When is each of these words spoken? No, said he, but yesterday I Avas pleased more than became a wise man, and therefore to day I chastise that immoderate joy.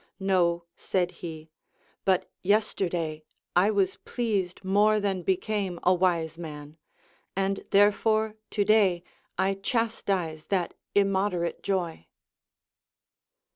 No, 0.19 0.63
said 0.75 1.11
he, 1.21 1.51
but 2.05 2.27
yesterday 2.41 3.23
I 3.55 3.69
Avas 3.69 3.99
pleased 4.03 4.63
more 4.65 4.99
than 4.99 5.21
became 5.21 5.79
a 5.83 5.93
wise 5.93 6.39
man, 6.39 6.77
and 7.35 7.63
therefore 7.69 8.33
to 8.49 8.65
day 8.65 9.03
I 9.37 9.53
chastise 9.53 10.45
that 10.47 10.73
immoderate 10.95 11.61
joy. 11.61 12.07